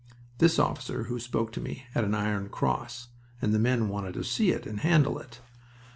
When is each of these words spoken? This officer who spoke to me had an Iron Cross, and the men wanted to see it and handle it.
This 0.39 0.57
officer 0.57 1.03
who 1.03 1.19
spoke 1.19 1.51
to 1.51 1.61
me 1.61 1.85
had 1.91 2.03
an 2.03 2.15
Iron 2.15 2.49
Cross, 2.49 3.09
and 3.39 3.53
the 3.53 3.59
men 3.59 3.87
wanted 3.87 4.15
to 4.15 4.23
see 4.23 4.49
it 4.49 4.65
and 4.65 4.79
handle 4.79 5.19
it. 5.19 5.41